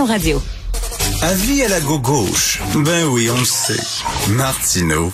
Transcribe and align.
Cube 0.00 0.08
Radio. 0.08 0.42
Avis 1.20 1.62
à 1.62 1.68
la 1.68 1.80
gauche. 1.80 2.62
Ben 2.74 3.04
oui, 3.08 3.28
on 3.30 3.38
le 3.38 3.44
sait. 3.44 3.76
Martineau, 4.30 5.12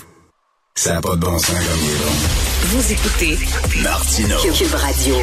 ça 0.75 0.93
n'a 0.93 1.01
pas 1.01 1.15
de 1.15 1.19
bon 1.19 1.37
sens 1.37 1.49
comme 1.49 1.79
il 1.81 1.89
est 1.89 1.97
bon. 1.97 2.13
Vous 2.67 2.91
écoutez 2.93 3.37
Martineau. 3.83 4.37
Cube 4.37 4.73
Radio. 4.73 5.15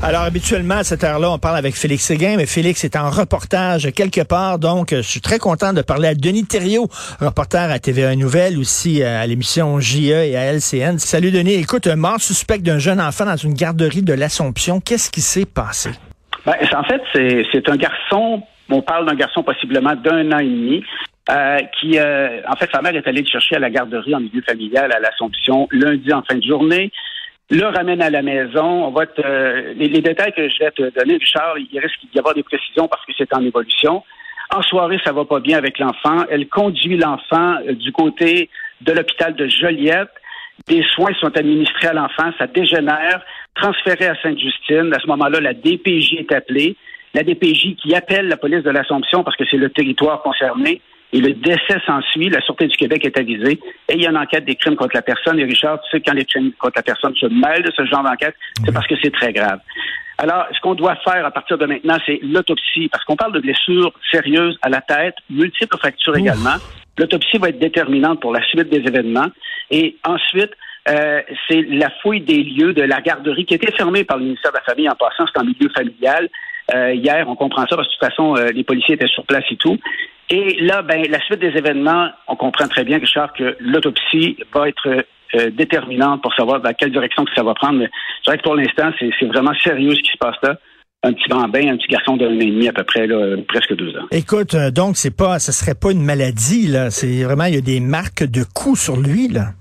Alors, 0.00 0.22
habituellement, 0.22 0.76
à 0.76 0.84
cette 0.84 1.02
heure-là, 1.02 1.28
on 1.32 1.40
parle 1.40 1.56
avec 1.56 1.74
Félix 1.74 2.04
Séguin, 2.04 2.36
mais 2.36 2.46
Félix 2.46 2.84
est 2.84 2.94
en 2.94 3.10
reportage 3.10 3.90
quelque 3.92 4.20
part, 4.20 4.60
donc 4.60 4.94
je 4.94 5.00
suis 5.00 5.20
très 5.20 5.40
content 5.40 5.72
de 5.72 5.82
parler 5.82 6.06
à 6.06 6.14
Denis 6.14 6.44
Thériault, 6.44 6.88
reporter 7.18 7.68
à 7.68 7.80
TVA 7.80 8.14
Nouvelle, 8.14 8.60
aussi 8.60 9.02
euh, 9.02 9.20
à 9.20 9.26
l'émission 9.26 9.80
JE 9.80 10.04
et 10.04 10.36
à 10.36 10.52
LCN. 10.52 11.00
Salut 11.00 11.32
Denis, 11.32 11.54
écoute, 11.54 11.88
un 11.88 11.96
mort 11.96 12.20
suspect 12.20 12.58
d'un 12.58 12.78
jeune 12.78 13.00
enfant 13.00 13.24
dans 13.24 13.36
une 13.36 13.54
garderie 13.54 14.02
de 14.02 14.12
l'Assomption, 14.12 14.80
qu'est-ce 14.80 15.10
qui 15.10 15.20
s'est 15.20 15.46
passé? 15.46 15.90
Ben, 16.46 16.54
en 16.74 16.84
fait, 16.84 17.02
c'est 17.52 17.68
un 17.68 17.76
garçon, 17.76 18.42
on 18.70 18.80
parle 18.80 19.06
d'un 19.06 19.16
garçon 19.16 19.42
possiblement 19.42 19.94
d'un 19.96 20.32
an 20.32 20.38
et 20.38 20.44
demi, 20.44 20.84
euh, 21.28 21.58
qui, 21.78 21.98
euh, 21.98 22.40
en 22.48 22.54
fait, 22.56 22.70
sa 22.72 22.80
mère 22.80 22.94
est 22.94 23.06
allée 23.06 23.22
le 23.22 23.26
chercher 23.26 23.56
à 23.56 23.58
la 23.58 23.68
garderie 23.68 24.14
en 24.14 24.20
milieu 24.20 24.42
familial 24.42 24.92
à 24.92 25.00
l'Assomption 25.00 25.66
lundi 25.72 26.12
en 26.12 26.22
fin 26.22 26.36
de 26.36 26.44
journée 26.44 26.92
le 27.50 27.66
ramène 27.66 28.02
à 28.02 28.10
la 28.10 28.22
maison. 28.22 28.86
On 28.86 28.90
va 28.90 29.06
te, 29.06 29.72
les, 29.74 29.88
détails 29.88 30.32
que 30.32 30.48
je 30.48 30.58
vais 30.58 30.70
te 30.72 30.98
donner, 30.98 31.16
Richard, 31.16 31.56
il 31.58 31.78
risque 31.78 32.00
d'y 32.12 32.18
avoir 32.18 32.34
des 32.34 32.42
précisions 32.42 32.88
parce 32.88 33.04
que 33.06 33.12
c'est 33.16 33.32
en 33.34 33.44
évolution. 33.44 34.02
En 34.54 34.62
soirée, 34.62 34.98
ça 35.04 35.12
va 35.12 35.24
pas 35.24 35.40
bien 35.40 35.58
avec 35.58 35.78
l'enfant. 35.78 36.24
Elle 36.30 36.48
conduit 36.48 36.96
l'enfant 36.96 37.56
euh, 37.66 37.72
du 37.72 37.92
côté 37.92 38.48
de 38.80 38.92
l'hôpital 38.92 39.34
de 39.34 39.46
Joliette. 39.48 40.10
Des 40.68 40.82
soins 40.94 41.12
sont 41.20 41.36
administrés 41.36 41.88
à 41.88 41.92
l'enfant, 41.92 42.30
ça 42.38 42.46
dégénère, 42.48 43.20
transféré 43.54 44.06
à 44.06 44.20
Sainte-Justine. 44.20 44.92
À 44.92 44.98
ce 44.98 45.06
moment-là, 45.06 45.40
la 45.40 45.54
DPJ 45.54 46.14
est 46.18 46.32
appelée. 46.32 46.76
La 47.14 47.22
DPJ 47.22 47.76
qui 47.76 47.94
appelle 47.94 48.28
la 48.28 48.36
police 48.36 48.64
de 48.64 48.70
l'Assomption 48.70 49.22
parce 49.22 49.36
que 49.36 49.44
c'est 49.50 49.56
le 49.56 49.70
territoire 49.70 50.22
concerné 50.22 50.80
et 51.12 51.20
le 51.20 51.34
décès 51.34 51.78
s'ensuit. 51.86 52.28
La 52.30 52.40
Sûreté 52.40 52.66
du 52.66 52.76
Québec 52.76 53.04
est 53.04 53.16
avisée 53.16 53.60
et 53.88 53.94
il 53.94 54.02
y 54.02 54.06
a 54.06 54.10
une 54.10 54.18
enquête 54.18 54.44
des 54.44 54.56
crimes 54.56 54.74
contre 54.74 54.96
la 54.96 55.02
personne. 55.02 55.38
Et 55.38 55.44
Richard, 55.44 55.80
tu 55.82 55.90
sais, 55.90 56.02
quand 56.04 56.14
les 56.14 56.24
crimes 56.24 56.52
contre 56.58 56.76
la 56.76 56.82
personne 56.82 57.14
se 57.14 57.26
mêlent 57.26 57.62
de 57.62 57.72
ce 57.74 57.86
genre 57.86 58.02
d'enquête, 58.02 58.34
c'est 58.64 58.72
parce 58.72 58.88
que 58.88 58.96
c'est 59.00 59.12
très 59.12 59.32
grave. 59.32 59.60
Alors, 60.18 60.46
ce 60.52 60.60
qu'on 60.60 60.74
doit 60.74 60.96
faire 60.96 61.24
à 61.24 61.30
partir 61.30 61.58
de 61.58 61.66
maintenant, 61.66 61.98
c'est 62.06 62.18
l'autopsie, 62.22 62.88
parce 62.88 63.04
qu'on 63.04 63.16
parle 63.16 63.32
de 63.32 63.40
blessures 63.40 63.92
sérieuses 64.10 64.58
à 64.62 64.68
la 64.68 64.80
tête, 64.80 65.14
multiples 65.28 65.76
fractures 65.76 66.16
également. 66.16 66.56
L'autopsie 66.98 67.38
va 67.38 67.48
être 67.50 67.58
déterminante 67.58 68.20
pour 68.20 68.32
la 68.32 68.42
suite 68.46 68.68
des 68.68 68.78
événements. 68.78 69.26
Et 69.70 69.96
ensuite, 70.04 70.50
euh, 70.88 71.20
c'est 71.48 71.62
la 71.62 71.90
fouille 72.02 72.20
des 72.20 72.42
lieux 72.42 72.72
de 72.72 72.82
la 72.82 73.00
garderie 73.00 73.44
qui 73.44 73.54
était 73.54 73.72
fermée 73.72 74.04
par 74.04 74.18
le 74.18 74.24
ministère 74.24 74.52
de 74.52 74.56
la 74.56 74.62
Famille 74.62 74.88
en 74.88 74.94
passant, 74.94 75.24
c'est 75.26 75.40
en 75.40 75.44
milieu 75.44 75.68
familial. 75.74 76.28
Euh, 76.74 76.94
hier, 76.94 77.28
on 77.28 77.36
comprend 77.36 77.66
ça 77.66 77.76
parce 77.76 77.88
que 77.88 77.94
de 77.94 77.98
toute 77.98 78.08
façon, 78.08 78.36
euh, 78.36 78.50
les 78.50 78.64
policiers 78.64 78.94
étaient 78.94 79.06
sur 79.06 79.24
place 79.24 79.44
et 79.50 79.56
tout. 79.56 79.78
Et 80.30 80.56
là, 80.60 80.82
ben, 80.82 81.06
la 81.08 81.20
suite 81.20 81.38
des 81.38 81.56
événements, 81.56 82.08
on 82.26 82.36
comprend 82.36 82.66
très 82.66 82.84
bien, 82.84 82.98
Richard, 82.98 83.32
que 83.32 83.56
l'autopsie 83.60 84.36
va 84.52 84.68
être 84.68 85.04
euh, 85.34 85.50
déterminante 85.50 86.22
pour 86.22 86.34
savoir 86.34 86.60
dans 86.60 86.72
quelle 86.72 86.90
direction 86.90 87.24
ça 87.34 87.42
va 87.42 87.54
prendre. 87.54 87.80
C'est 88.22 88.30
vrai 88.30 88.38
que 88.38 88.42
pour 88.42 88.56
l'instant, 88.56 88.90
c'est 88.98 89.26
vraiment 89.26 89.54
sérieux 89.62 89.94
ce 89.94 90.00
qui 90.00 90.12
se 90.12 90.18
passe 90.18 90.36
là 90.42 90.56
un 91.06 91.12
petit 91.12 91.28
bambin, 91.28 91.72
un 91.72 91.76
petit 91.76 91.88
garçon 91.88 92.16
d'un 92.16 92.28
an 92.28 92.40
et 92.40 92.50
demi 92.50 92.68
à 92.68 92.72
peu 92.72 92.84
près, 92.84 93.06
là, 93.06 93.36
presque 93.48 93.74
deux 93.74 93.96
ans. 93.96 94.06
Écoute, 94.10 94.54
euh, 94.54 94.70
donc 94.70 94.96
c'est 94.96 95.16
pas, 95.16 95.38
ce 95.38 95.52
serait 95.52 95.74
pas 95.74 95.92
une 95.92 96.02
maladie 96.02 96.66
là, 96.66 96.90
c'est 96.90 97.22
vraiment 97.24 97.44
il 97.44 97.54
y 97.54 97.58
a 97.58 97.62
des 97.62 97.80
marques 97.80 98.24
de 98.24 98.42
coups 98.42 98.80
sur 98.80 98.96
lui 98.96 99.28
là. 99.28 99.52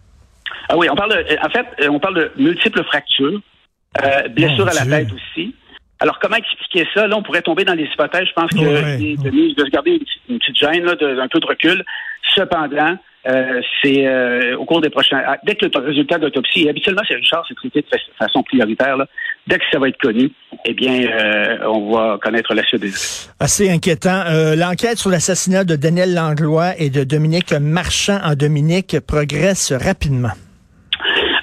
Ah 0.69 0.77
oui, 0.77 0.87
on 0.91 0.95
parle 0.95 1.11
de, 1.11 1.45
en 1.45 1.49
fait, 1.49 1.87
on 1.89 1.99
parle 1.99 2.15
de 2.15 2.31
multiples 2.37 2.83
fractures, 2.85 3.39
euh, 4.03 4.27
blessures 4.29 4.67
à 4.67 4.73
la 4.73 4.85
tête 4.85 5.13
aussi. 5.13 5.53
Alors, 5.99 6.19
comment 6.19 6.35
expliquer 6.35 6.87
ça? 6.93 7.07
Là, 7.07 7.15
on 7.17 7.23
pourrait 7.23 7.41
tomber 7.41 7.63
dans 7.63 7.73
les 7.73 7.85
hypothèses. 7.85 8.27
Je 8.27 8.33
pense 8.33 8.51
que 8.51 8.59
ouais. 8.59 9.15
de 9.15 9.65
se 9.65 9.69
garder 9.69 10.01
une, 10.27 10.39
petite 10.39 10.57
gêne, 10.57 10.83
là, 10.83 10.95
de, 10.95 11.19
un 11.19 11.27
peu 11.27 11.39
de 11.39 11.45
recul. 11.45 11.83
Cependant, 12.35 12.97
euh, 13.27 13.61
c'est 13.81 14.05
euh, 14.05 14.55
au 14.57 14.65
cours 14.65 14.81
des 14.81 14.89
prochains. 14.89 15.21
Ah, 15.25 15.37
dès 15.43 15.55
que 15.55 15.65
le 15.65 15.85
résultat 15.85 16.19
d'autopsie, 16.19 16.69
habituellement, 16.69 17.01
c'est 17.07 17.15
Richard, 17.15 17.43
c'est 17.47 17.55
traité 17.55 17.81
de 17.81 17.87
façon 18.19 18.43
prioritaire. 18.43 18.97
Là. 18.97 19.07
Dès 19.47 19.57
que 19.57 19.63
ça 19.71 19.79
va 19.79 19.89
être 19.89 19.97
connu, 19.97 20.31
eh 20.65 20.73
bien, 20.73 21.07
euh, 21.07 21.57
on 21.65 21.91
va 21.91 22.19
connaître 22.21 22.53
la 22.53 22.63
suite 22.63 22.81
des 22.81 22.91
Assez 23.39 23.69
inquiétant. 23.69 24.23
L'enquête 24.55 24.97
sur 24.97 25.09
l'assassinat 25.09 25.63
de 25.63 25.75
Daniel 25.75 26.13
Langlois 26.13 26.73
et 26.77 26.89
de 26.89 27.03
Dominique 27.03 27.51
Marchand 27.53 28.19
en 28.23 28.35
Dominique 28.35 28.97
progresse 29.07 29.73
rapidement. 29.73 30.33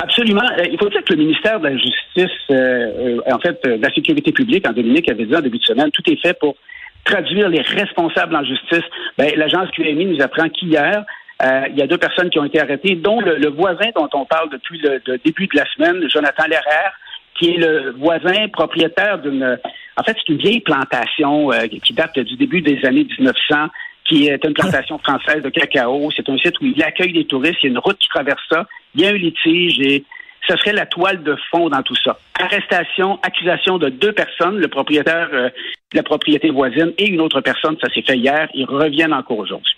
Absolument. 0.01 0.43
Il 0.71 0.79
faut 0.79 0.89
dire 0.89 1.03
que 1.05 1.15
le 1.15 1.21
ministère 1.21 1.59
de 1.61 1.69
la 1.69 1.77
Justice, 1.77 2.39
en 2.51 3.39
fait, 3.41 3.61
de 3.65 3.83
la 3.83 3.93
Sécurité 3.93 4.33
publique 4.33 4.69
en 4.69 4.73
Dominique 4.73 5.11
avait 5.11 5.27
dit 5.27 5.35
en 5.35 5.41
début 5.41 5.59
de 5.59 5.65
semaine, 5.65 5.91
tout 5.91 6.03
est 6.11 6.21
fait 6.21 6.39
pour 6.39 6.57
traduire 7.05 7.49
les 7.49 7.61
responsables 7.61 8.37
en 8.37 8.45
justice. 8.45 8.85
Ben, 9.19 9.33
L'agence 9.37 9.71
QMI 9.73 10.07
nous 10.07 10.23
apprend 10.23 10.49
qu'hier, 10.49 11.05
euh, 11.43 11.63
il 11.71 11.77
y 11.77 11.83
a 11.83 11.87
deux 11.87 11.99
personnes 11.99 12.31
qui 12.31 12.39
ont 12.39 12.45
été 12.45 12.61
arrêtées, 12.61 12.95
dont 12.95 13.21
le, 13.21 13.37
le 13.37 13.49
voisin 13.49 13.89
dont 13.97 14.09
on 14.13 14.25
parle 14.25 14.51
depuis 14.51 14.79
le, 14.79 15.01
début 15.25 15.47
de 15.47 15.57
la 15.57 15.65
semaine, 15.75 16.09
Jonathan 16.09 16.45
Lerrère, 16.47 16.93
qui 17.35 17.51
est 17.51 17.59
le 17.59 17.91
voisin 17.93 18.49
propriétaire 18.49 19.19
d'une... 19.19 19.59
En 19.97 20.03
fait, 20.05 20.17
c'est 20.17 20.33
une 20.33 20.39
vieille 20.39 20.61
plantation 20.61 21.53
euh, 21.53 21.67
qui 21.67 21.93
date 21.93 22.19
du 22.19 22.37
début 22.37 22.63
des 22.63 22.85
années 22.85 23.07
1900 23.19 23.69
qui 24.05 24.27
est 24.27 24.45
une 24.45 24.55
plantation 24.55 24.99
française 24.99 25.43
de 25.43 25.49
cacao. 25.49 26.11
C'est 26.15 26.29
un 26.29 26.37
site 26.37 26.61
où 26.61 26.67
il 26.67 26.83
accueille 26.83 27.13
des 27.13 27.25
touristes. 27.25 27.59
Il 27.63 27.67
y 27.67 27.69
a 27.69 27.71
une 27.71 27.79
route 27.79 27.97
qui 27.99 28.09
traverse 28.09 28.43
ça. 28.51 28.67
Il 28.95 29.01
y 29.01 29.07
a 29.07 29.11
un 29.11 29.13
litige 29.13 29.79
et 29.81 30.05
ce 30.49 30.57
serait 30.57 30.73
la 30.73 30.87
toile 30.87 31.23
de 31.23 31.37
fond 31.51 31.69
dans 31.69 31.83
tout 31.83 31.95
ça. 31.97 32.19
Arrestation, 32.41 33.21
accusation 33.23 33.79
de 33.79 33.89
deux 33.89 34.13
personnes, 34.13 34.59
le 34.59 34.69
propriétaire 34.69 35.29
euh, 35.33 35.51
la 35.93 36.03
propriété 36.03 36.51
voisine 36.51 36.93
et 36.99 37.09
une 37.09 37.21
autre 37.21 37.41
personne. 37.41 37.77
Ça 37.81 37.89
s'est 37.93 38.03
fait 38.03 38.17
hier. 38.17 38.49
Ils 38.55 38.65
reviennent 38.65 39.15
en 39.15 39.23
cours 39.23 39.39
aujourd'hui. 39.39 39.75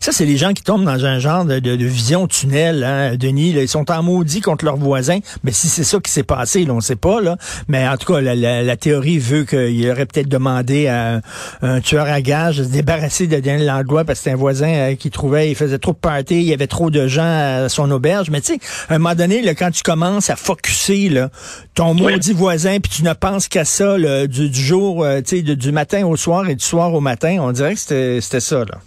Ça, 0.00 0.12
c'est 0.12 0.24
les 0.24 0.36
gens 0.36 0.52
qui 0.52 0.62
tombent 0.62 0.84
dans 0.84 1.04
un 1.04 1.18
genre 1.18 1.44
de, 1.44 1.58
de, 1.58 1.76
de 1.76 1.84
vision 1.84 2.26
tunnel, 2.26 2.84
hein, 2.84 3.16
Denis. 3.16 3.52
Là, 3.52 3.62
ils 3.62 3.68
sont 3.68 3.90
en 3.90 4.02
maudit 4.02 4.40
contre 4.40 4.64
leurs 4.64 4.76
voisins. 4.76 5.18
Mais 5.44 5.52
si 5.52 5.68
c'est 5.68 5.84
ça 5.84 5.98
qui 6.00 6.10
s'est 6.10 6.22
passé, 6.22 6.64
là, 6.64 6.72
on 6.72 6.76
ne 6.76 6.80
sait 6.80 6.96
pas. 6.96 7.20
Là. 7.20 7.36
Mais 7.68 7.86
en 7.88 7.96
tout 7.96 8.12
cas, 8.12 8.20
la, 8.20 8.34
la, 8.34 8.62
la 8.62 8.76
théorie 8.76 9.18
veut 9.18 9.44
qu'il 9.44 9.90
aurait 9.90 10.06
peut-être 10.06 10.28
demandé 10.28 10.86
à 10.88 11.20
un, 11.62 11.80
tueur 11.80 12.06
à 12.06 12.20
gage 12.20 12.58
de 12.58 12.64
se 12.64 12.68
débarrasser 12.68 13.26
de 13.26 13.38
Daniel 13.38 13.66
Langlois 13.66 14.04
parce 14.04 14.20
que 14.20 14.24
c'est 14.24 14.32
un 14.32 14.36
voisin 14.36 14.68
euh, 14.68 14.94
qui 14.94 15.10
trouvait 15.10 15.50
il 15.50 15.54
faisait 15.54 15.78
trop 15.78 15.92
de 15.92 15.98
party, 15.98 16.36
il 16.36 16.44
y 16.44 16.52
avait 16.52 16.66
trop 16.66 16.90
de 16.90 17.06
gens 17.06 17.22
à 17.64 17.68
son 17.68 17.90
auberge. 17.90 18.30
Mais 18.30 18.40
tu 18.40 18.54
sais, 18.54 18.60
à 18.88 18.94
un 18.94 18.98
moment 18.98 19.14
donné, 19.14 19.42
là, 19.42 19.54
quand 19.54 19.70
tu 19.70 19.82
commences 19.82 20.30
à 20.30 20.36
focusser 20.36 21.08
là, 21.08 21.30
ton 21.74 21.94
maudit 21.94 22.32
voisin, 22.32 22.78
puis 22.80 22.90
tu 22.90 23.02
ne 23.04 23.12
penses 23.12 23.48
qu'à 23.48 23.64
ça 23.64 23.96
là, 23.98 24.26
du, 24.26 24.50
du, 24.50 24.60
jour, 24.62 25.04
euh, 25.04 25.20
tu 25.20 25.38
sais, 25.38 25.42
du 25.42 25.72
matin 25.72 26.06
au 26.06 26.16
soir 26.16 26.48
et 26.48 26.54
du 26.54 26.64
soir 26.64 26.92
au 26.92 27.00
matin, 27.00 27.38
on 27.40 27.52
dirait 27.52 27.74
que 27.74 27.80
c'était 28.20 28.40
ça. 28.40 28.58
là. 28.60 28.78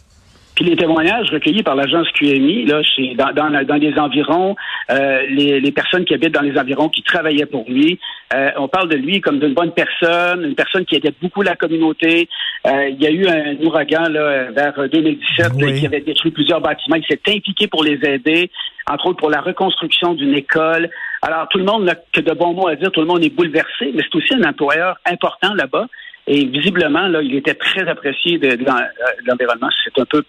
Puis 0.61 0.69
les 0.69 0.75
témoignages 0.75 1.31
recueillis 1.31 1.63
par 1.63 1.73
l'agence 1.73 2.07
QMI, 2.11 2.65
là, 2.65 2.83
chez, 2.83 3.15
dans, 3.15 3.33
dans, 3.33 3.49
dans 3.65 3.75
les 3.77 3.97
environs, 3.97 4.55
euh, 4.91 5.23
les, 5.27 5.59
les, 5.59 5.71
personnes 5.71 6.05
qui 6.05 6.13
habitent 6.13 6.35
dans 6.35 6.41
les 6.41 6.55
environs, 6.55 6.87
qui 6.87 7.01
travaillaient 7.01 7.47
pour 7.47 7.65
lui, 7.67 7.99
euh, 8.35 8.51
on 8.57 8.67
parle 8.67 8.87
de 8.87 8.95
lui 8.95 9.21
comme 9.21 9.39
d'une 9.39 9.55
bonne 9.55 9.71
personne, 9.71 10.45
une 10.45 10.53
personne 10.53 10.85
qui 10.85 10.97
aidait 10.97 11.15
beaucoup 11.19 11.41
la 11.41 11.55
communauté. 11.55 12.29
Euh, 12.67 12.89
il 12.89 13.01
y 13.01 13.07
a 13.07 13.09
eu 13.09 13.27
un 13.27 13.55
ouragan 13.65 14.07
là, 14.07 14.51
vers 14.51 14.87
2017 14.87 15.53
oui. 15.55 15.63
là, 15.63 15.79
qui 15.79 15.85
avait 15.87 16.01
détruit 16.01 16.29
plusieurs 16.29 16.61
bâtiments. 16.61 16.97
Il 16.97 17.05
s'est 17.09 17.19
impliqué 17.27 17.67
pour 17.67 17.83
les 17.83 17.97
aider, 18.03 18.51
entre 18.87 19.07
autres 19.07 19.17
pour 19.17 19.31
la 19.31 19.41
reconstruction 19.41 20.13
d'une 20.13 20.35
école. 20.35 20.91
Alors 21.23 21.47
tout 21.49 21.57
le 21.57 21.65
monde 21.65 21.85
n'a 21.85 21.95
que 21.95 22.21
de 22.21 22.33
bons 22.33 22.53
mots 22.53 22.67
à 22.67 22.75
dire, 22.75 22.91
tout 22.91 23.01
le 23.01 23.07
monde 23.07 23.23
est 23.23 23.35
bouleversé, 23.35 23.93
mais 23.95 24.03
c'est 24.03 24.15
aussi 24.15 24.35
un 24.35 24.47
employeur 24.47 24.99
important 25.07 25.55
là-bas. 25.55 25.87
Et 26.27 26.45
visiblement, 26.45 27.07
là, 27.07 27.23
il 27.23 27.33
était 27.33 27.55
très 27.55 27.87
apprécié 27.87 28.37
de, 28.37 28.49
de, 28.49 28.57
de 28.57 29.27
l'environnement. 29.27 29.69
C'est 29.83 29.99
un 29.99 30.05
peu 30.05 30.23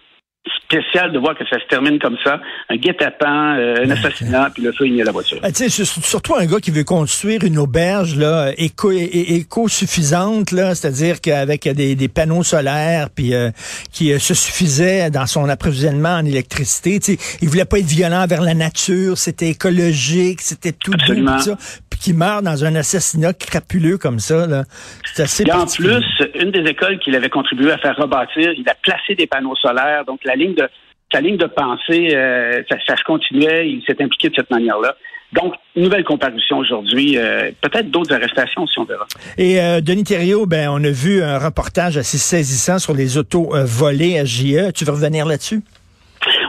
spécial 0.73 1.11
de 1.11 1.19
voir 1.19 1.37
que 1.37 1.45
ça 1.47 1.59
se 1.59 1.67
termine 1.67 1.99
comme 1.99 2.17
ça. 2.23 2.39
Un 2.69 2.75
guet-apens, 2.75 3.57
euh, 3.57 3.85
un 3.85 3.89
assassinat, 3.91 4.49
puis 4.53 4.63
le 4.63 4.71
feu 4.71 4.87
il 4.87 4.97
est 4.97 5.01
à 5.01 5.05
la 5.05 5.11
voiture. 5.11 5.39
Ah, 5.43 5.51
tu 5.51 5.69
sais, 5.69 5.85
surtout 5.85 6.35
un 6.35 6.45
gars 6.45 6.59
qui 6.59 6.71
veut 6.71 6.83
construire 6.83 7.43
une 7.43 7.57
auberge 7.57 8.15
là 8.15 8.51
éco, 8.57 8.91
éco 8.91 9.67
suffisante 9.67 10.51
là, 10.51 10.75
c'est-à-dire 10.75 11.21
qu'avec 11.21 11.67
des, 11.67 11.95
des, 11.95 12.07
panneaux 12.07 12.43
solaires, 12.43 13.09
puis 13.09 13.33
euh, 13.33 13.51
qui 13.91 14.11
euh, 14.11 14.19
se 14.19 14.33
suffisait 14.33 15.09
dans 15.09 15.25
son 15.25 15.49
approvisionnement 15.49 16.15
en 16.15 16.25
électricité. 16.25 16.99
Tu 16.99 17.13
sais, 17.13 17.37
il 17.41 17.49
voulait 17.49 17.65
pas 17.65 17.79
être 17.79 17.85
violent 17.85 18.25
vers 18.27 18.41
la 18.41 18.53
nature, 18.53 19.17
c'était 19.17 19.49
écologique, 19.49 20.41
c'était 20.41 20.71
tout 20.71 20.93
Absolument. 20.93 21.39
ça. 21.39 21.57
Qui 22.03 22.13
meurt 22.13 22.43
dans 22.43 22.65
un 22.65 22.75
assassinat 22.75 23.31
crapuleux 23.31 23.97
comme 23.97 24.19
ça 24.19 24.45
là, 24.45 24.63
c'est 25.05 25.23
assez. 25.23 25.43
Et 25.47 25.51
en 25.53 25.65
plus, 25.65 26.03
une 26.35 26.51
des 26.51 26.69
écoles 26.69 26.99
qu'il 26.99 27.15
avait 27.15 27.29
contribué 27.29 27.71
à 27.71 27.77
faire 27.77 27.95
rebâtir, 27.95 28.51
il 28.57 28.67
a 28.67 28.75
placé 28.75 29.15
des 29.15 29.25
panneaux 29.25 29.55
solaires, 29.55 30.03
donc 30.05 30.19
la 30.25 30.35
ligne 30.35 30.53
de 30.53 30.67
sa 31.13 31.21
ligne 31.21 31.37
de 31.37 31.45
pensée, 31.45 32.09
euh, 32.13 32.61
ça, 32.69 32.75
ça, 32.85 32.97
se 32.97 33.03
continuait, 33.03 33.69
il 33.69 33.83
s'est 33.85 34.01
impliqué 34.01 34.29
de 34.29 34.35
cette 34.35 34.49
manière-là. 34.49 34.95
Donc, 35.31 35.53
nouvelle 35.75 36.03
comparution 36.03 36.57
aujourd'hui, 36.57 37.17
euh, 37.17 37.51
peut-être 37.61 37.89
d'autres 37.89 38.13
arrestations 38.13 38.67
si 38.67 38.79
on 38.79 38.83
verra. 38.83 39.05
Et 39.37 39.61
euh, 39.61 39.79
Denis 39.79 40.03
Thériault, 40.03 40.45
ben 40.45 40.69
on 40.69 40.83
a 40.83 40.91
vu 40.91 41.23
un 41.23 41.39
reportage 41.39 41.97
assez 41.97 42.17
saisissant 42.17 42.79
sur 42.79 42.93
les 42.93 43.17
autos 43.17 43.51
volées 43.63 44.19
à 44.19 44.25
JE. 44.25 44.71
Tu 44.73 44.83
veux 44.83 44.91
revenir 44.91 45.25
là-dessus? 45.25 45.61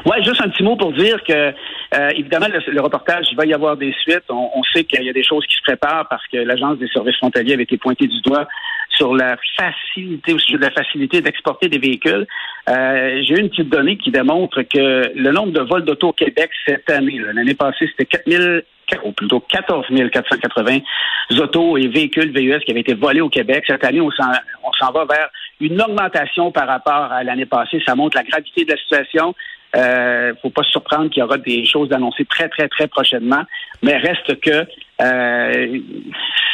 Ouais, 0.07 0.23
juste 0.23 0.41
un 0.41 0.49
petit 0.49 0.63
mot 0.63 0.77
pour 0.77 0.93
dire 0.93 1.23
que 1.27 1.53
Euh, 1.93 2.11
évidemment, 2.17 2.47
le, 2.49 2.81
reportage, 2.81 3.27
il 3.31 3.37
va 3.37 3.47
y 3.47 3.55
avoir 3.55 3.77
des 3.77 3.93
suites. 4.01 4.25
On, 4.29 4.63
sait 4.73 4.85
qu'il 4.85 5.03
y 5.03 5.09
a 5.09 5.13
des 5.13 5.23
choses 5.23 5.47
qui 5.47 5.57
se 5.57 5.63
préparent 5.63 6.09
parce 6.09 6.27
que 6.29 6.39
l'Agence 6.39 6.79
des 6.79 6.89
services 6.89 7.17
frontaliers 7.17 7.55
avait 7.55 7.65
été 7.65 7.77
pointée 7.77 8.07
du 8.07 8.21
doigt 8.23 8.47
sur 8.91 9.15
la 9.15 9.37
facilité, 9.57 10.35
de 10.35 10.59
la 10.59 10.71
facilité 10.71 11.21
d'exporter 11.21 11.69
des 11.69 11.79
véhicules. 11.79 12.27
Euh, 12.69 13.23
J'ai 13.23 13.39
une 13.39 13.51
petite 13.51 13.69
donnée 13.69 13.97
qui 13.97 14.11
démontre 14.11 14.63
que 14.63 15.13
le 15.15 15.31
nombre 15.31 15.53
de 15.53 15.61
vols 15.61 15.85
d'auto 15.85 16.09
au 16.09 16.13
Québec 16.13 16.51
cette 16.67 16.89
année, 16.91 17.19
l'année 17.33 17.55
passée, 17.55 17.89
c'était 17.91 18.07
4 18.07 18.23
000 18.27 18.61
ou 19.05 19.13
plutôt 19.13 19.41
14 19.41 19.87
480 20.13 20.79
autos 21.39 21.79
et 21.79 21.89
véhicules 21.89 22.31
VUS 22.33 22.61
qui 22.61 22.71
avaient 22.71 22.81
été 22.81 22.95
volés 22.95 23.21
au 23.21 23.29
Québec. 23.29 23.65
Cette 23.67 23.85
année, 23.85 24.01
on 24.01 24.11
s'en 24.11 24.93
va 24.93 25.05
vers 25.05 25.29
une 25.61 25.81
augmentation 25.81 26.51
par 26.53 26.67
rapport 26.67 27.13
à 27.13 27.25
l'année 27.25 27.47
passée. 27.47 27.83
Ça 27.87 27.95
montre 27.95 28.17
la 28.17 28.25
gravité 28.25 28.65
de 28.65 28.73
la 28.73 28.77
situation. 28.77 29.35
Euh, 29.77 30.33
faut 30.41 30.51
pas 30.51 30.63
se 30.63 30.71
surprendre 30.71 31.11
qu'il 31.11 31.21
y 31.21 31.23
aura 31.23 31.39
des 31.39 31.65
choses 31.67 31.93
annoncées 31.93 32.25
très, 32.25 32.49
très, 32.49 32.69
très 32.69 32.87
prochainement, 32.87 33.43
mais 33.83 33.97
reste 33.97 34.41
que 34.41 34.67
euh, 35.03 35.79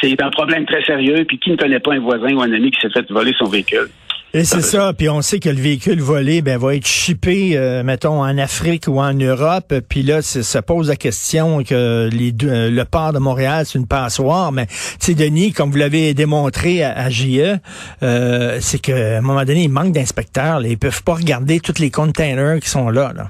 c'est 0.01 0.21
un 0.21 0.29
problème 0.31 0.65
très 0.65 0.83
sérieux. 0.83 1.25
Puis 1.25 1.37
qui 1.39 1.51
ne 1.51 1.57
connaît 1.57 1.79
pas 1.79 1.93
un 1.93 1.99
voisin 1.99 2.33
ou 2.33 2.41
un 2.41 2.51
ami 2.51 2.71
qui 2.71 2.81
s'est 2.81 2.89
fait 2.89 3.09
voler 3.11 3.33
son 3.37 3.45
véhicule? 3.45 3.89
Et 4.33 4.45
c'est 4.45 4.61
ça, 4.61 4.93
puis 4.93 5.09
on 5.09 5.21
sait 5.21 5.41
que 5.41 5.49
le 5.49 5.59
véhicule 5.59 5.99
volé 5.99 6.41
ben, 6.41 6.57
va 6.57 6.75
être 6.75 6.87
chippé, 6.87 7.57
euh, 7.57 7.83
mettons, 7.83 8.21
en 8.21 8.37
Afrique 8.37 8.85
ou 8.87 9.01
en 9.01 9.13
Europe. 9.13 9.73
Puis 9.89 10.03
là, 10.03 10.21
ça 10.21 10.61
pose 10.61 10.87
la 10.87 10.95
question 10.95 11.61
que 11.63 12.09
les 12.09 12.33
euh, 12.43 12.69
le 12.69 12.85
port 12.85 13.11
de 13.11 13.19
Montréal, 13.19 13.65
c'est 13.65 13.77
une 13.77 13.87
passoire. 13.87 14.53
Mais, 14.53 14.67
tu 15.01 15.15
Denis, 15.15 15.51
comme 15.51 15.69
vous 15.69 15.77
l'avez 15.77 16.13
démontré 16.13 16.81
à, 16.81 16.97
à 16.97 17.09
JE, 17.09 17.57
euh, 18.03 18.57
c'est 18.61 18.79
qu'à 18.79 19.17
un 19.17 19.21
moment 19.21 19.43
donné, 19.43 19.63
il 19.63 19.69
manque 19.69 19.91
d'inspecteurs. 19.91 20.65
Ils 20.65 20.77
peuvent 20.77 21.03
pas 21.03 21.15
regarder 21.15 21.59
tous 21.59 21.79
les 21.79 21.91
containers 21.91 22.61
qui 22.61 22.69
sont 22.69 22.89
là. 22.89 23.11
là. 23.13 23.29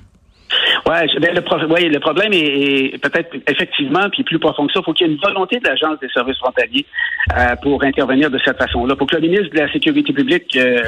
Ouais, 0.87 1.05
ben, 1.19 1.35
le, 1.35 1.89
le 1.89 1.99
problème 1.99 2.33
est, 2.33 3.01
peut-être 3.01 3.35
effectivement, 3.47 4.09
puis 4.11 4.23
plus 4.23 4.39
profond 4.39 4.65
que 4.67 4.73
ça, 4.73 4.79
il 4.79 4.83
faut 4.83 4.93
qu'il 4.93 5.07
y 5.07 5.09
ait 5.09 5.13
une 5.13 5.19
volonté 5.19 5.59
de 5.59 5.67
l'Agence 5.67 5.99
des 5.99 6.09
services 6.09 6.37
frontaliers 6.37 6.85
euh, 7.37 7.55
pour 7.61 7.83
intervenir 7.83 8.31
de 8.31 8.39
cette 8.43 8.57
façon-là. 8.57 8.95
Pour 8.95 9.07
que 9.07 9.15
le 9.15 9.21
ministre 9.21 9.53
de 9.53 9.59
la 9.59 9.71
Sécurité 9.71 10.11
publique, 10.11 10.55
euh, 10.55 10.83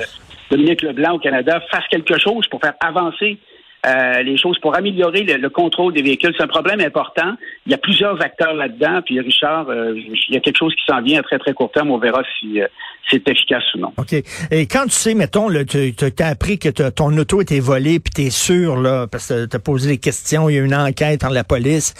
Dominique 0.49 0.81
Leblanc 0.81 1.13
au 1.13 1.19
Canada, 1.19 1.61
fasse 1.71 1.87
quelque 1.89 2.17
chose 2.17 2.47
pour 2.47 2.59
faire 2.59 2.73
avancer 2.79 3.37
euh, 3.85 4.23
les 4.23 4.37
choses 4.37 4.57
pour 4.59 4.77
améliorer 4.77 5.23
le, 5.23 5.49
contrôle 5.49 5.93
des 5.93 6.01
véhicules. 6.01 6.33
C'est 6.37 6.43
un 6.43 6.47
problème 6.47 6.79
important. 6.79 7.33
Il 7.65 7.73
y 7.73 7.75
a 7.75 7.77
plusieurs 7.77 8.21
acteurs 8.21 8.53
là-dedans. 8.53 9.01
Puis 9.05 9.19
Richard, 9.19 9.67
euh, 9.69 9.93
il 9.95 10.33
y 10.33 10.37
a 10.37 10.39
quelque 10.39 10.57
chose 10.57 10.73
qui 10.73 10.85
s'en 10.87 11.01
vient 11.01 11.19
à 11.19 11.23
très 11.23 11.37
très 11.37 11.53
court 11.53 11.69
terme. 11.69 11.91
On 11.91 11.97
verra 11.97 12.21
si 12.39 12.61
euh, 12.61 12.67
c'est 13.11 13.27
efficace 13.27 13.63
ou 13.75 13.79
non. 13.79 13.91
OK. 13.97 14.13
Et 14.51 14.67
quand 14.67 14.85
tu 14.85 14.91
sais, 14.91 15.13
mettons, 15.15 15.49
tu 15.65 15.93
as 16.19 16.27
appris 16.27 16.57
que 16.59 16.69
ton 16.69 17.17
auto 17.17 17.41
était 17.41 17.59
volée, 17.59 17.99
puis 17.99 18.13
tu 18.15 18.21
es 18.21 18.29
sûr, 18.29 18.77
là, 18.77 19.05
parce 19.07 19.27
que 19.27 19.47
tu 19.47 19.55
as 19.55 19.59
posé 19.59 19.89
des 19.89 19.97
questions, 19.97 20.49
il 20.49 20.55
y 20.55 20.59
a 20.59 20.61
une 20.61 20.73
enquête 20.73 21.25
en 21.25 21.29
la 21.29 21.43
police, 21.43 21.93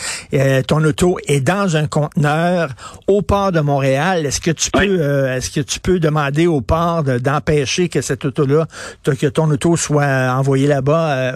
ton 0.67 0.81
auto 0.85 1.17
est 1.27 1.41
dans 1.41 1.75
un 1.75 1.87
conteneur 1.87 2.69
au 3.07 3.21
port 3.21 3.51
de 3.51 3.59
Montréal. 3.59 4.25
Est-ce 4.25 4.39
que 4.39 4.51
tu 4.51 4.71
peux 4.71 5.01
est-ce 5.27 5.51
que 5.51 5.59
tu 5.59 5.81
peux 5.81 5.99
demander 5.99 6.47
au 6.47 6.61
port 6.61 7.03
d'empêcher 7.03 7.89
que 7.89 7.99
cette 7.99 8.23
auto-là, 8.23 8.67
que 9.03 9.27
ton 9.27 9.51
auto 9.51 9.75
soit 9.75 10.33
envoyée 10.33 10.67
là-bas 10.67 11.33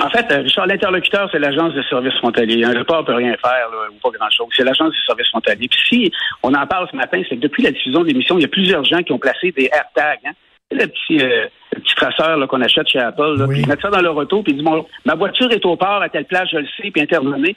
en 0.00 0.08
fait, 0.08 0.26
euh, 0.32 0.40
Richard, 0.40 0.66
l'interlocuteur, 0.66 1.28
c'est 1.30 1.38
l'Agence 1.38 1.74
de 1.74 1.82
services 1.82 2.14
frontaliers. 2.14 2.64
Un 2.64 2.76
report 2.78 3.02
ne 3.02 3.06
peut 3.06 3.14
rien 3.14 3.36
faire, 3.36 3.68
ou 3.90 3.98
pas 4.02 4.18
grand-chose. 4.18 4.48
C'est 4.56 4.64
l'Agence 4.64 4.88
de 4.88 4.96
services 5.06 5.28
frontaliers. 5.28 5.68
Puis 5.68 5.80
si 5.88 6.12
on 6.42 6.54
en 6.54 6.66
parle 6.66 6.88
ce 6.90 6.96
matin, 6.96 7.20
c'est 7.28 7.36
que 7.36 7.42
depuis 7.42 7.62
la 7.62 7.72
diffusion 7.72 8.00
de 8.00 8.06
l'émission, 8.06 8.38
il 8.38 8.42
y 8.42 8.44
a 8.46 8.48
plusieurs 8.48 8.84
gens 8.84 9.02
qui 9.02 9.12
ont 9.12 9.18
placé 9.18 9.52
des 9.52 9.68
AirTags. 9.72 10.20
Hein? 10.24 10.32
C'est 10.70 10.78
le 10.78 10.86
petit, 10.86 11.22
euh, 11.22 11.46
petit 11.72 11.94
traceur 11.94 12.48
qu'on 12.48 12.62
achète 12.62 12.88
chez 12.88 13.00
Apple. 13.00 13.36
Là, 13.36 13.46
Ils 13.54 13.68
mettent 13.68 13.82
ça 13.82 13.90
dans 13.90 14.00
leur 14.00 14.16
auto, 14.16 14.42
puis 14.42 14.52
ils 14.52 14.56
disent, 14.56 14.64
bon, 14.64 14.86
ma 15.04 15.14
voiture 15.14 15.52
est 15.52 15.64
au 15.66 15.76
port 15.76 16.00
à 16.00 16.08
telle 16.08 16.24
place, 16.24 16.48
je 16.50 16.58
le 16.58 16.66
sais, 16.76 16.90
puis 16.90 17.02
intervenez. 17.02 17.54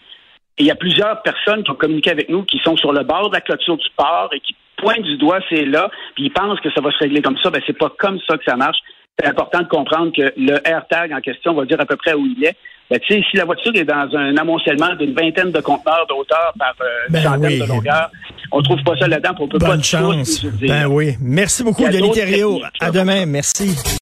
Et 0.57 0.63
il 0.63 0.65
y 0.65 0.71
a 0.71 0.75
plusieurs 0.75 1.21
personnes 1.21 1.63
qui 1.63 1.71
ont 1.71 1.75
communiqué 1.75 2.11
avec 2.11 2.29
nous 2.29 2.43
qui 2.43 2.59
sont 2.59 2.75
sur 2.75 2.91
le 2.91 3.03
bord 3.03 3.29
de 3.29 3.35
la 3.35 3.41
clôture 3.41 3.77
du 3.77 3.87
port 3.95 4.29
et 4.33 4.41
qui 4.41 4.55
pointent 4.77 5.03
du 5.03 5.17
doigt, 5.17 5.39
c'est 5.49 5.65
là, 5.65 5.89
puis 6.15 6.25
ils 6.25 6.31
pensent 6.31 6.59
que 6.59 6.71
ça 6.71 6.81
va 6.81 6.91
se 6.91 6.97
régler 6.97 7.21
comme 7.21 7.37
ça. 7.37 7.49
Ben, 7.49 7.61
c'est 7.65 7.77
pas 7.77 7.91
comme 7.97 8.19
ça 8.27 8.37
que 8.37 8.43
ça 8.43 8.57
marche 8.57 8.77
c'est 9.19 9.27
important 9.27 9.61
de 9.61 9.67
comprendre 9.67 10.11
que 10.15 10.33
le 10.37 10.67
AirTag 10.67 11.13
en 11.13 11.21
question 11.21 11.53
va 11.53 11.65
dire 11.65 11.79
à 11.79 11.85
peu 11.85 11.95
près 11.95 12.13
où 12.13 12.25
il 12.25 12.43
est. 12.43 12.55
Ben, 12.89 12.99
si 13.07 13.23
la 13.33 13.45
voiture 13.45 13.71
est 13.75 13.85
dans 13.85 14.07
un 14.15 14.37
amoncellement 14.37 14.93
d'une 14.95 15.13
vingtaine 15.15 15.51
de 15.51 15.59
conteneurs 15.59 16.05
d'auteur 16.07 16.53
par 16.59 16.75
euh, 16.81 16.85
ben 17.09 17.23
centaine 17.23 17.59
de 17.59 17.65
longueur, 17.65 18.11
on 18.51 18.61
trouve 18.61 18.83
pas 18.83 18.95
ça 18.99 19.07
là-dedans. 19.07 19.31
On 19.39 19.47
peut 19.47 19.57
Bonne 19.57 19.83
chance. 19.83 20.45
ben 20.61 20.85
oui. 20.85 21.15
Merci 21.19 21.63
beaucoup, 21.63 21.87
Denis 21.87 22.11
Thériault. 22.11 22.61
À 22.79 22.91
demain. 22.91 23.25
Merci. 23.25 23.75